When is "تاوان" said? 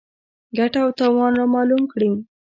0.99-1.31